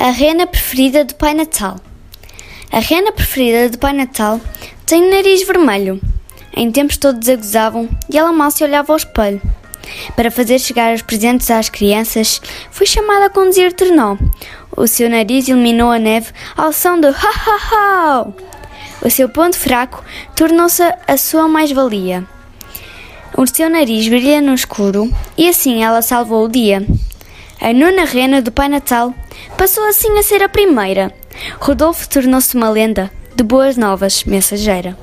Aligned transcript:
A 0.00 0.08
rena 0.12 0.46
preferida 0.46 1.04
do 1.04 1.14
Pai 1.14 1.34
Natal. 1.34 1.76
A 2.72 2.78
rena 2.78 3.12
preferida 3.12 3.68
do 3.68 3.76
Pai 3.76 3.92
Natal 3.92 4.40
tem 4.86 5.02
o 5.02 5.10
nariz 5.10 5.46
vermelho. 5.46 6.00
Em 6.56 6.72
tempos 6.72 6.96
todos 6.96 7.28
a 7.28 7.36
gozavam 7.36 7.86
e 8.10 8.16
ela 8.16 8.32
mal 8.32 8.50
se 8.50 8.64
olhava 8.64 8.94
ao 8.94 8.96
espelho. 8.96 9.42
Para 10.16 10.30
fazer 10.30 10.58
chegar 10.58 10.94
os 10.94 11.02
presentes 11.02 11.50
às 11.50 11.68
crianças, 11.68 12.40
foi 12.70 12.86
chamada 12.86 13.26
a 13.26 13.28
conduzir 13.30 13.74
trenó. 13.74 14.16
O 14.74 14.86
seu 14.86 15.10
nariz 15.10 15.48
iluminou 15.48 15.90
a 15.90 15.98
neve 15.98 16.32
ao 16.56 16.72
som 16.72 16.98
do 16.98 17.08
ha 17.08 17.12
ha 17.12 17.58
ha. 17.70 18.26
O 19.02 19.10
seu 19.10 19.28
ponto 19.28 19.58
fraco 19.58 20.02
tornou-se 20.34 20.82
a 21.06 21.18
sua 21.18 21.46
mais-valia. 21.46 22.26
O 23.36 23.46
seu 23.46 23.68
nariz 23.68 24.08
brilha 24.08 24.40
no 24.40 24.54
escuro 24.54 25.14
e 25.36 25.46
assim 25.46 25.84
ela 25.84 26.00
salvou 26.00 26.46
o 26.46 26.48
dia. 26.48 26.86
A 27.62 27.74
nona 27.74 28.06
rena 28.06 28.40
do 28.40 28.50
Pai 28.50 28.70
Natal 28.70 29.14
passou 29.58 29.86
assim 29.86 30.18
a 30.18 30.22
ser 30.22 30.42
a 30.42 30.48
primeira. 30.48 31.12
Rodolfo 31.58 32.08
tornou-se 32.08 32.56
uma 32.56 32.70
lenda 32.70 33.10
de 33.36 33.44
boas 33.44 33.76
novas 33.76 34.24
mensageira. 34.24 34.96